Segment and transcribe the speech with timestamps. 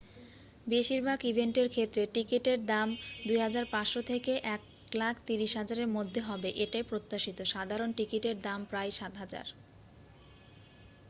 [0.67, 2.87] বেশিরভাগ ইভেন্টের ক্ষেত্রে টিকিটের দাম
[3.27, 4.33] ¥2,500 থেকে
[4.47, 9.47] ¥130,000 এর মধ্যে হবে এটাই প্রত্যাশিত সাধারণ টিকিটের দাম প্রায় ¥7,000